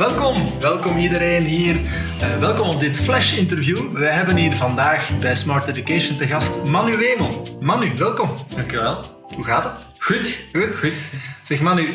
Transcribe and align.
Welkom, 0.00 0.60
welkom 0.60 0.96
iedereen 0.96 1.42
hier. 1.42 1.74
Uh, 1.74 2.38
welkom 2.38 2.68
op 2.68 2.80
dit 2.80 3.00
flash-interview. 3.00 3.92
We 3.92 4.06
hebben 4.06 4.36
hier 4.36 4.56
vandaag 4.56 5.18
bij 5.18 5.34
Smart 5.34 5.66
Education 5.66 6.16
te 6.16 6.26
gast 6.26 6.64
Manu 6.64 6.96
Wemel. 6.96 7.58
Manu, 7.60 7.92
welkom. 7.96 8.30
Dankjewel. 8.54 9.04
Hoe 9.34 9.44
gaat 9.44 9.64
het? 9.64 9.86
Goed, 9.98 10.44
goed, 10.52 10.78
goed. 10.78 10.94
Zeg 11.42 11.60
Manu, 11.60 11.82
uh, 11.82 11.94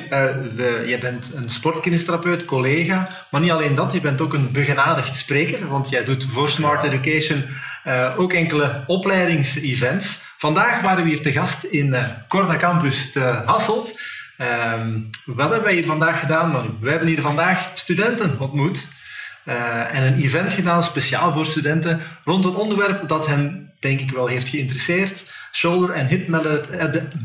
we, 0.56 0.84
jij 0.86 1.00
bent 1.00 1.32
een 1.34 1.50
sportkinestherapeut, 1.50 2.46
collega, 2.46 3.10
maar 3.32 3.42
niet 3.42 3.52
alleen 3.52 3.76
dat, 3.76 3.92
je 3.92 4.02
bent 4.02 4.22
ook 4.22 4.34
een 4.34 4.52
begenadigd 4.52 5.16
spreker, 5.16 5.68
want 5.68 5.90
jij 5.90 6.04
doet 6.04 6.26
voor 6.26 6.50
Smart 6.50 6.84
Education 6.84 7.46
uh, 7.88 8.14
ook 8.18 8.34
enkele 8.34 8.84
opleidingsevents. 8.88 10.22
Vandaag 10.38 10.82
waren 10.82 11.04
we 11.04 11.10
hier 11.10 11.22
te 11.22 11.32
gast 11.32 11.64
in 11.64 11.96
Corda 12.28 12.56
Campus 12.56 13.12
te 13.12 13.42
Hasselt. 13.46 14.00
Um, 14.42 15.10
wat 15.26 15.50
hebben 15.50 15.64
wij 15.64 15.74
hier 15.74 15.86
vandaag 15.86 16.20
gedaan, 16.20 16.52
Manu? 16.52 16.70
We 16.80 16.90
hebben 16.90 17.08
hier 17.08 17.22
vandaag 17.22 17.72
studenten 17.74 18.40
ontmoet 18.40 18.88
uh, 19.46 19.96
en 19.96 20.04
een 20.04 20.22
event 20.22 20.54
gedaan 20.54 20.84
speciaal 20.84 21.34
voor 21.34 21.46
studenten 21.46 22.02
rond 22.24 22.46
een 22.46 22.56
onderwerp 22.56 23.08
dat 23.08 23.28
hen, 23.28 23.74
denk 23.80 24.00
ik 24.00 24.12
wel, 24.12 24.28
heeft 24.28 24.50
geïnteresseerd. 24.50 25.24
Shoulder 25.52 25.96
and 25.96 26.10
hip, 26.10 26.28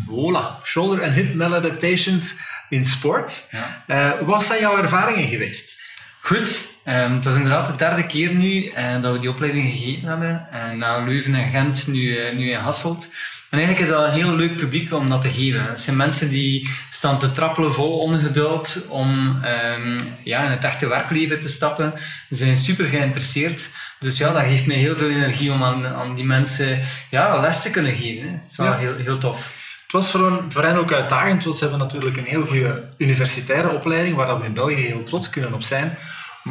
voilà. 0.06 0.64
Shoulder 0.64 1.02
and 1.04 1.12
hip 1.12 1.34
maladaptations 1.34 2.34
in 2.68 2.86
sport. 2.86 3.48
Ja. 3.50 3.84
Uh, 3.86 4.26
wat 4.26 4.44
zijn 4.44 4.60
jouw 4.60 4.76
ervaringen 4.76 5.28
geweest? 5.28 5.78
Goed, 6.20 6.78
um, 6.84 7.14
het 7.14 7.24
was 7.24 7.34
inderdaad 7.34 7.66
de 7.66 7.76
derde 7.76 8.06
keer 8.06 8.34
nu 8.34 8.64
uh, 8.64 9.00
dat 9.00 9.12
we 9.12 9.20
die 9.20 9.30
opleiding 9.30 9.70
gegeven 9.70 10.08
hebben. 10.08 10.46
Na 10.74 10.98
Leuven 10.98 11.34
en 11.34 11.50
Gent, 11.50 11.86
nu, 11.86 12.34
nu 12.34 12.50
in 12.50 12.58
Hasselt. 12.58 13.12
En 13.50 13.58
eigenlijk 13.58 13.88
is 13.88 13.96
dat 13.96 14.04
een 14.04 14.14
heel 14.14 14.36
leuk 14.36 14.56
publiek 14.56 14.92
om 14.92 15.08
dat 15.08 15.22
te 15.22 15.28
geven. 15.28 15.64
Het 15.64 15.80
zijn 15.80 15.96
mensen 15.96 16.28
die 16.28 16.68
staan 16.90 17.18
te 17.18 17.32
trappelen 17.32 17.72
vol 17.72 17.98
ongeduld 17.98 18.86
om 18.88 19.42
um, 19.76 19.98
ja, 20.24 20.44
in 20.44 20.50
het 20.50 20.64
echte 20.64 20.88
werkleven 20.88 21.40
te 21.40 21.48
stappen. 21.48 21.92
Ze 22.28 22.36
zijn 22.36 22.56
super 22.56 22.86
geïnteresseerd. 22.86 23.70
Dus 23.98 24.18
ja, 24.18 24.32
dat 24.32 24.42
geeft 24.42 24.66
mij 24.66 24.76
heel 24.76 24.96
veel 24.96 25.08
energie 25.08 25.52
om 25.52 25.64
aan, 25.64 25.86
aan 25.86 26.14
die 26.14 26.24
mensen 26.24 26.80
ja, 27.10 27.40
les 27.40 27.62
te 27.62 27.70
kunnen 27.70 27.96
geven. 27.96 28.28
Hè. 28.28 28.32
Het 28.32 28.50
is 28.50 28.56
wel 28.56 28.66
ja. 28.66 28.76
heel, 28.76 28.96
heel 28.96 29.18
tof. 29.18 29.36
Het 29.82 29.92
was 29.92 30.10
voor, 30.10 30.44
voor 30.48 30.64
hen 30.64 30.76
ook 30.76 30.92
uitdagend, 30.92 31.44
want 31.44 31.56
ze 31.56 31.62
hebben 31.62 31.80
natuurlijk 31.80 32.16
een 32.16 32.24
heel 32.24 32.46
goede 32.46 32.88
universitaire 32.98 33.70
opleiding, 33.70 34.16
waar 34.16 34.40
we 34.40 34.46
in 34.46 34.52
België 34.52 34.74
heel 34.74 35.02
trots 35.02 35.30
kunnen 35.30 35.54
op 35.54 35.62
zijn. 35.62 35.98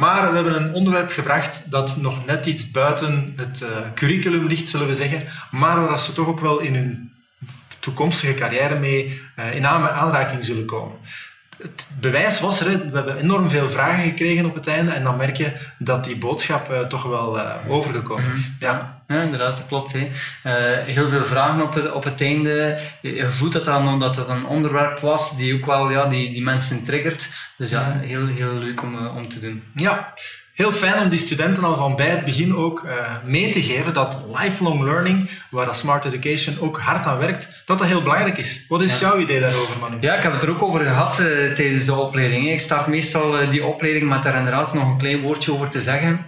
Maar 0.00 0.28
we 0.28 0.34
hebben 0.34 0.62
een 0.62 0.74
onderwerp 0.74 1.10
gebracht 1.10 1.70
dat 1.70 1.96
nog 1.96 2.26
net 2.26 2.46
iets 2.46 2.70
buiten 2.70 3.32
het 3.36 3.60
uh, 3.60 3.68
curriculum 3.94 4.46
ligt, 4.46 4.68
zullen 4.68 4.86
we 4.86 4.94
zeggen. 4.94 5.26
Maar 5.50 5.86
waar 5.86 5.98
ze 5.98 6.12
toch 6.12 6.26
ook 6.26 6.40
wel 6.40 6.58
in 6.58 6.74
hun 6.74 7.12
toekomstige 7.78 8.34
carrière 8.34 8.78
mee 8.78 9.20
uh, 9.38 9.54
in 9.54 9.66
aanraking 9.66 10.44
zullen 10.44 10.64
komen 10.64 10.96
het 11.62 11.90
bewijs 12.00 12.40
was 12.40 12.60
er. 12.60 12.90
We 12.90 12.96
hebben 12.96 13.16
enorm 13.16 13.50
veel 13.50 13.70
vragen 13.70 14.04
gekregen 14.04 14.44
op 14.44 14.54
het 14.54 14.66
einde. 14.66 14.92
En 14.92 15.02
dan 15.02 15.16
merk 15.16 15.36
je 15.36 15.52
dat 15.78 16.04
die 16.04 16.16
boodschap 16.16 16.70
uh, 16.70 16.80
toch 16.80 17.02
wel 17.02 17.38
uh, 17.38 17.54
overgekomen 17.68 18.32
is. 18.32 18.50
Mhm. 18.50 18.64
Ja. 18.64 19.02
ja, 19.08 19.22
inderdaad, 19.22 19.56
dat 19.56 19.66
klopt. 19.66 19.92
Hè. 19.92 19.98
Uh, 19.98 20.86
heel 20.86 21.08
veel 21.08 21.24
vragen 21.24 21.62
op 21.62 21.74
het, 21.74 21.92
op 21.92 22.04
het 22.04 22.20
einde. 22.20 22.78
Je 23.02 23.30
voelt 23.30 23.52
dat, 23.52 23.64
dan, 23.64 23.98
dat 23.98 24.16
het 24.16 24.28
een 24.28 24.46
onderwerp 24.46 24.98
was 24.98 25.36
die 25.36 25.54
ook 25.54 25.66
wel 25.66 25.90
ja, 25.90 26.06
die, 26.06 26.32
die 26.32 26.42
mensen 26.42 26.84
triggert. 26.84 27.28
Dus 27.56 27.70
ja, 27.70 27.88
mhm. 27.88 27.98
heel, 27.98 28.26
heel 28.26 28.54
leuk 28.54 28.82
om, 28.82 29.06
om 29.06 29.28
te 29.28 29.40
doen. 29.40 29.62
Ja, 29.74 30.14
heel 30.60 30.72
fijn 30.72 31.02
om 31.02 31.08
die 31.08 31.18
studenten 31.18 31.64
al 31.64 31.76
van 31.76 31.96
bij 31.96 32.08
het 32.08 32.24
begin 32.24 32.56
ook 32.56 32.82
uh, 32.84 32.92
mee 33.24 33.50
te 33.50 33.62
geven 33.62 33.92
dat 33.92 34.18
lifelong 34.40 34.82
learning, 34.82 35.30
waar 35.50 35.66
dat 35.66 35.76
Smart 35.76 36.04
Education 36.04 36.56
ook 36.60 36.78
hard 36.78 37.06
aan 37.06 37.18
werkt, 37.18 37.48
dat 37.64 37.78
dat 37.78 37.86
heel 37.86 38.02
belangrijk 38.02 38.38
is. 38.38 38.64
Wat 38.68 38.82
is 38.82 38.98
jouw 38.98 39.18
idee 39.18 39.40
daarover, 39.40 39.78
Manu? 39.80 39.96
Ja, 40.00 40.14
ik 40.14 40.22
heb 40.22 40.32
het 40.32 40.42
er 40.42 40.50
ook 40.50 40.62
over 40.62 40.80
gehad 40.80 41.20
uh, 41.20 41.52
tijdens 41.52 41.84
de 41.84 41.94
opleiding. 41.94 42.50
Ik 42.50 42.60
start 42.60 42.86
meestal 42.86 43.42
uh, 43.42 43.50
die 43.50 43.64
opleiding 43.64 44.08
met 44.08 44.22
daar 44.22 44.36
inderdaad 44.36 44.74
nog 44.74 44.88
een 44.88 44.98
klein 44.98 45.20
woordje 45.20 45.52
over 45.52 45.68
te 45.68 45.80
zeggen. 45.80 46.26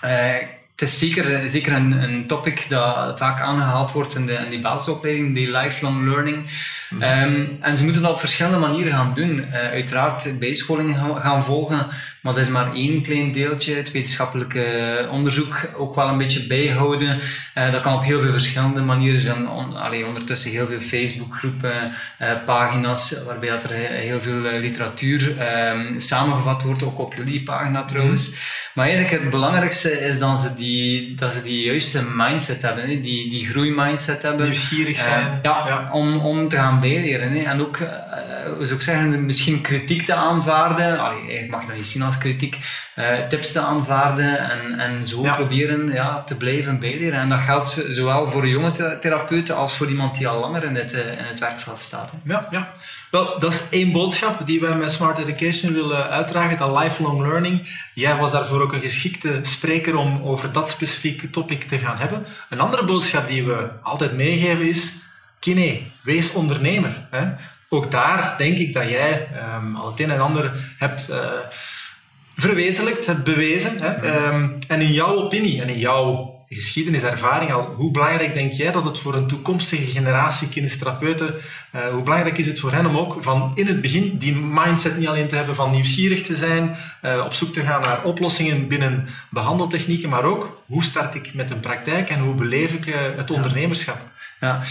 het 0.00 0.82
is 0.90 0.98
zeker, 0.98 1.50
zeker 1.50 1.72
een, 1.72 1.92
een 1.92 2.26
topic 2.26 2.66
dat 2.68 3.18
vaak 3.18 3.40
aangehaald 3.40 3.92
wordt 3.92 4.14
in, 4.14 4.26
de, 4.26 4.32
in 4.32 4.50
die 4.50 4.60
basisopleiding, 4.60 5.34
die 5.34 5.50
lifelong 5.50 6.04
learning. 6.04 6.44
Mhm. 6.92 7.02
Um, 7.02 7.58
en 7.60 7.76
ze 7.76 7.84
moeten 7.84 8.02
dat 8.02 8.10
op 8.10 8.20
verschillende 8.20 8.58
manieren 8.58 8.92
gaan 8.92 9.14
doen. 9.14 9.44
uiteraard 9.52 10.38
bijscholingen 10.38 11.20
gaan 11.20 11.44
volgen, 11.44 11.86
maar 12.22 12.32
dat 12.32 12.42
is 12.42 12.48
maar 12.48 12.74
één 12.74 13.02
klein 13.02 13.32
deeltje. 13.32 13.74
Het 13.74 13.90
wetenschappelijke 13.90 15.08
onderzoek 15.10 15.70
ook 15.76 15.94
wel 15.94 16.08
een 16.08 16.18
beetje 16.18 16.46
bijhouden. 16.46 17.20
Uh, 17.54 17.72
dat 17.72 17.80
kan 17.80 17.94
op 17.94 18.02
heel 18.02 18.20
veel 18.20 18.32
verschillende 18.32 18.80
manieren 18.80 19.20
zijn. 19.20 19.48
On, 19.48 19.76
allee, 19.76 20.06
ondertussen 20.06 20.50
heel 20.50 20.66
veel 20.66 20.80
Facebookgroepen, 20.80 21.92
uh, 22.20 22.28
pagina's, 22.44 23.24
waarbij 23.26 23.48
dat 23.48 23.64
er 23.64 23.76
heel 23.76 24.20
veel 24.20 24.40
literatuur 24.40 25.38
ehm, 25.38 25.98
samengevat 25.98 26.62
wordt, 26.62 26.82
ook 26.82 26.98
op 26.98 27.14
jullie 27.14 27.42
pagina 27.42 27.84
trouwens. 27.84 28.30
Mm. 28.30 28.36
Maar 28.74 28.86
eigenlijk 28.86 29.22
het 29.22 29.30
belangrijkste 29.30 29.90
is 29.90 30.18
dat 30.18 30.40
ze 30.40 30.54
die, 30.54 31.14
dat 31.14 31.32
ze 31.32 31.42
die 31.42 31.64
juiste 31.64 32.02
mindset 32.14 32.62
hebben, 32.62 33.02
die, 33.02 33.30
die 33.30 33.46
groeimindset 33.46 34.22
hebben. 34.22 34.44
Nieuwsgierig 34.44 34.98
zijn. 34.98 35.38
Ja, 35.42 35.66
ja, 35.66 35.88
Om, 35.92 36.16
om 36.16 36.48
te 36.48 36.56
gaan 36.56 36.80
Hè? 36.82 37.42
En 37.42 37.60
ook, 37.60 37.78
hoe 38.56 38.66
zou 38.66 38.74
ik 38.74 38.82
zeggen, 38.82 39.26
misschien 39.26 39.60
kritiek 39.60 40.04
te 40.04 40.14
aanvaarden. 40.14 40.98
Allee, 40.98 41.48
mag 41.50 41.66
dat 41.66 41.76
niet 41.76 41.86
zien 41.86 42.02
als 42.02 42.18
kritiek, 42.18 42.58
uh, 42.96 43.18
tips 43.28 43.52
te 43.52 43.60
aanvaarden 43.60 44.50
en, 44.50 44.78
en 44.78 45.06
zo 45.06 45.22
proberen 45.22 45.92
ja, 45.92 46.22
te 46.22 46.36
blijven 46.36 46.78
bijleren. 46.78 47.20
En 47.20 47.28
dat 47.28 47.40
geldt 47.40 47.86
zowel 47.90 48.30
voor 48.30 48.48
jonge 48.48 48.98
therapeuten 49.00 49.56
als 49.56 49.76
voor 49.76 49.88
iemand 49.88 50.18
die 50.18 50.28
al 50.28 50.40
langer 50.40 50.64
in 50.64 50.74
het, 50.74 50.92
uh, 50.92 51.18
in 51.18 51.24
het 51.24 51.40
werkveld 51.40 51.78
staat. 51.78 52.10
Ja, 52.24 52.48
ja. 52.50 52.72
Wel, 53.10 53.38
dat 53.38 53.52
is 53.52 53.62
één 53.70 53.92
boodschap 53.92 54.46
die 54.46 54.60
wij 54.60 54.74
met 54.74 54.92
Smart 54.92 55.18
Education 55.18 55.72
willen 55.72 56.08
uitdragen, 56.08 56.56
dat 56.56 56.78
lifelong 56.78 57.20
learning. 57.20 57.68
Jij 57.94 58.16
was 58.16 58.32
daarvoor 58.32 58.62
ook 58.62 58.72
een 58.72 58.82
geschikte 58.82 59.38
spreker 59.42 59.96
om 59.96 60.22
over 60.22 60.52
dat 60.52 60.70
specifieke 60.70 61.30
topic 61.30 61.62
te 61.62 61.78
gaan 61.78 61.98
hebben. 61.98 62.24
Een 62.48 62.60
andere 62.60 62.84
boodschap 62.84 63.28
die 63.28 63.44
we 63.44 63.68
altijd 63.82 64.16
meegeven 64.16 64.68
is, 64.68 65.01
kine, 65.42 65.80
wees 66.02 66.32
ondernemer. 66.32 67.08
Hè? 67.10 67.24
Ook 67.68 67.90
daar 67.90 68.34
denk 68.36 68.58
ik 68.58 68.72
dat 68.72 68.90
jij 68.90 69.28
um, 69.56 69.76
al 69.76 69.90
het 69.90 70.00
een 70.00 70.10
en 70.10 70.20
ander 70.20 70.52
hebt... 70.78 71.10
Uh, 71.10 71.16
verwezenlijkt, 72.36 73.06
hebt 73.06 73.24
bewezen. 73.24 73.78
Hè? 73.80 73.88
Ehm, 73.88 74.48
en 74.68 74.80
in 74.80 74.92
jouw 74.92 75.14
opinie 75.14 75.62
en 75.62 75.68
in 75.68 75.78
jouw 75.78 76.40
geschiedeniservaring 76.48 77.52
al, 77.52 77.64
hoe 77.64 77.90
belangrijk 77.90 78.34
denk 78.34 78.52
jij 78.52 78.72
dat 78.72 78.84
het 78.84 78.98
voor 78.98 79.14
een 79.14 79.26
toekomstige 79.26 79.90
generatie 79.90 80.48
kinestherapeuten, 80.48 81.34
uh, 81.74 81.80
hoe 81.80 82.02
belangrijk 82.02 82.38
is 82.38 82.46
het 82.46 82.60
voor 82.60 82.72
hen 82.72 82.86
om 82.86 82.96
ook 82.96 83.16
van 83.20 83.52
in 83.54 83.66
het 83.66 83.80
begin 83.80 84.18
die 84.18 84.34
mindset 84.34 84.98
niet 84.98 85.08
alleen 85.08 85.28
te 85.28 85.36
hebben 85.36 85.54
van 85.54 85.70
nieuwsgierig 85.70 86.22
te 86.22 86.34
zijn, 86.34 86.76
uh, 87.04 87.22
op 87.24 87.34
zoek 87.34 87.52
te 87.52 87.60
gaan 87.60 87.80
naar 87.80 88.04
oplossingen 88.04 88.68
binnen 88.68 89.08
behandeltechnieken, 89.30 90.08
maar 90.08 90.24
ook 90.24 90.62
hoe 90.66 90.84
start 90.84 91.14
ik 91.14 91.34
met 91.34 91.50
een 91.50 91.60
praktijk 91.60 92.10
en 92.10 92.20
hoe 92.20 92.34
beleef 92.34 92.72
ik 92.72 92.86
uh, 92.86 92.94
het 93.16 93.30
ondernemerschap? 93.30 93.98
Ja. 94.40 94.62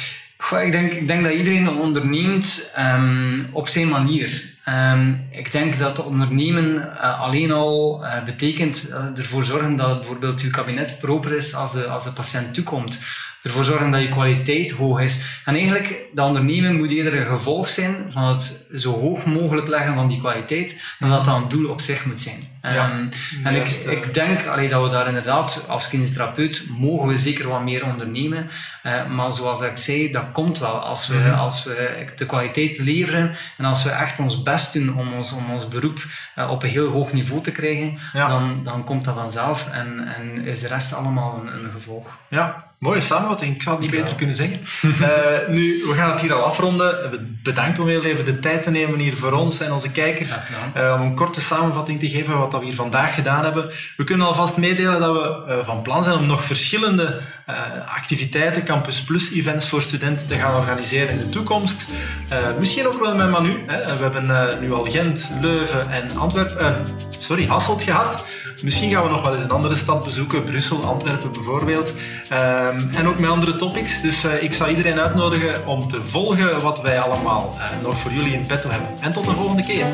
Ik, 0.49 0.71
denk, 0.71 0.91
ik 0.91 1.07
denk 1.07 1.23
dat 1.23 1.33
iedereen 1.33 1.69
onderneemt 1.69 2.73
um, 2.77 3.49
op 3.51 3.67
zijn 3.67 3.87
manier. 3.87 4.49
Um, 4.69 5.27
ik 5.31 5.51
denk 5.51 5.77
dat 5.77 6.05
ondernemen 6.05 6.75
uh, 6.75 7.21
alleen 7.21 7.51
al 7.51 8.03
uh, 8.03 8.23
betekent 8.23 8.87
uh, 8.89 9.19
ervoor 9.19 9.45
zorgen 9.45 9.75
dat 9.75 9.99
bijvoorbeeld 9.99 10.41
uw 10.41 10.49
kabinet 10.49 10.99
proper 10.99 11.31
is 11.31 11.55
als 11.55 11.73
de, 11.73 11.85
als 11.85 12.03
de 12.03 12.11
patiënt 12.11 12.53
toekomt. 12.53 12.99
Ervoor 13.41 13.63
zorgen 13.63 13.91
dat 13.91 14.01
je 14.01 14.09
kwaliteit 14.09 14.71
hoog 14.71 15.01
is. 15.01 15.21
En 15.45 15.55
eigenlijk, 15.55 15.95
dat 16.13 16.27
ondernemen 16.27 16.75
moet 16.75 16.91
eerder 16.91 17.19
een 17.19 17.25
gevolg 17.25 17.69
zijn 17.69 17.95
van 18.11 18.23
het 18.23 18.67
zo 18.75 18.99
hoog 18.99 19.25
mogelijk 19.25 19.67
leggen 19.67 19.95
van 19.95 20.07
die 20.07 20.19
kwaliteit, 20.19 20.95
dan 20.99 21.09
dat 21.09 21.25
dat 21.25 21.35
een 21.35 21.47
doel 21.47 21.69
op 21.69 21.81
zich 21.81 22.05
moet 22.05 22.21
zijn. 22.21 22.49
Ja, 22.61 22.91
um, 22.91 23.09
en 23.43 23.55
ik, 23.55 23.67
ik 23.67 24.13
denk 24.13 24.45
allee, 24.45 24.69
dat 24.69 24.83
we 24.83 24.89
daar 24.89 25.07
inderdaad, 25.07 25.65
als 25.67 25.89
kinestherapeut, 25.89 26.63
mogen 26.77 27.07
we 27.07 27.17
zeker 27.17 27.47
wat 27.47 27.63
meer 27.63 27.83
ondernemen. 27.83 28.49
Uh, 28.85 29.07
maar 29.07 29.31
zoals 29.31 29.61
ik 29.61 29.77
zei, 29.77 30.11
dat 30.11 30.31
komt 30.31 30.59
wel 30.59 30.79
als 30.79 31.07
we, 31.07 31.15
mm 31.15 31.29
als 31.31 31.63
we 31.63 32.05
de 32.15 32.25
kwaliteit 32.25 32.77
leveren 32.77 33.35
en 33.57 33.65
als 33.65 33.83
we 33.83 33.89
echt 33.89 34.19
ons 34.19 34.43
best 34.43 34.73
doen 34.73 34.97
om 34.97 35.13
ons, 35.13 35.31
om 35.31 35.51
ons 35.51 35.67
beroep 35.67 36.05
uh, 36.35 36.49
op 36.49 36.63
een 36.63 36.69
heel 36.69 36.87
hoog 36.87 37.13
niveau 37.13 37.41
te 37.41 37.51
krijgen, 37.51 37.97
ja. 38.13 38.27
dan, 38.27 38.63
dan 38.63 38.83
komt 38.83 39.05
dat 39.05 39.15
vanzelf 39.15 39.69
en, 39.71 40.07
en 40.15 40.45
is 40.45 40.59
de 40.59 40.67
rest 40.67 40.93
allemaal 40.93 41.41
een, 41.41 41.63
een 41.63 41.71
gevolg. 41.71 42.17
Ja, 42.27 42.70
Mooie 42.81 43.01
samenvatting, 43.01 43.55
ik 43.55 43.61
zou 43.61 43.75
het 43.75 43.85
niet 43.85 43.99
beter 43.99 44.15
kunnen 44.15 44.35
zeggen. 44.35 44.59
uh, 44.83 45.47
nu, 45.55 45.83
we 45.87 45.93
gaan 45.93 46.11
het 46.11 46.21
hier 46.21 46.33
al 46.33 46.43
afronden. 46.43 47.19
Bedankt 47.43 47.79
om 47.79 47.87
heel 47.87 48.03
even 48.03 48.25
de 48.25 48.39
tijd 48.39 48.63
te 48.63 48.71
nemen 48.71 48.99
hier 48.99 49.15
voor 49.15 49.31
ons 49.31 49.59
en 49.59 49.71
onze 49.71 49.91
kijkers. 49.91 50.37
Uh, 50.77 50.93
om 50.93 51.01
een 51.01 51.15
korte 51.15 51.41
samenvatting 51.41 51.99
te 51.99 52.09
geven 52.09 52.37
wat 52.37 52.53
we 52.53 52.65
hier 52.65 52.73
vandaag 52.73 53.13
gedaan 53.13 53.43
hebben. 53.43 53.71
We 53.97 54.03
kunnen 54.03 54.27
alvast 54.27 54.57
meedelen 54.57 54.99
dat 54.99 55.11
we 55.15 55.43
uh, 55.47 55.65
van 55.65 55.81
plan 55.81 56.03
zijn 56.03 56.17
om 56.17 56.25
nog 56.25 56.45
verschillende 56.45 57.21
activiteiten, 57.95 58.63
Campus 58.63 59.03
Plus 59.03 59.31
events 59.31 59.69
voor 59.69 59.81
studenten 59.81 60.27
te 60.27 60.37
gaan 60.37 60.55
organiseren 60.55 61.09
in 61.09 61.17
de 61.17 61.29
toekomst. 61.29 61.87
misschien 62.59 62.87
ook 62.87 62.99
wel 62.99 63.15
met 63.15 63.31
Manu. 63.31 63.63
Hè. 63.67 63.97
We 63.97 64.03
hebben 64.03 64.59
nu 64.61 64.73
al 64.73 64.83
Gent, 64.83 65.31
Leuven 65.41 65.91
en 65.91 66.17
Antwerpen, 66.17 66.75
sorry, 67.19 67.45
Hasselt 67.45 67.83
gehad. 67.83 68.25
Misschien 68.63 68.91
gaan 68.91 69.03
we 69.03 69.09
nog 69.09 69.23
wel 69.23 69.33
eens 69.33 69.43
een 69.43 69.51
andere 69.51 69.75
stad 69.75 70.03
bezoeken, 70.03 70.43
Brussel, 70.43 70.83
Antwerpen 70.83 71.31
bijvoorbeeld. 71.31 71.93
Um, 72.31 72.89
en 72.95 73.07
ook 73.07 73.19
met 73.19 73.29
andere 73.29 73.55
topics. 73.55 74.01
Dus 74.01 74.25
uh, 74.25 74.43
ik 74.43 74.53
zou 74.53 74.69
iedereen 74.69 74.99
uitnodigen 75.01 75.67
om 75.67 75.87
te 75.87 75.99
volgen 76.03 76.61
wat 76.61 76.81
wij 76.81 76.99
allemaal 76.99 77.55
uh, 77.57 77.63
nog 77.83 77.97
voor 77.97 78.11
jullie 78.11 78.33
in 78.33 78.45
petto 78.45 78.69
hebben. 78.69 78.89
En 78.99 79.11
tot 79.11 79.25
de 79.25 79.31
volgende 79.31 79.63
keer. 79.63 79.85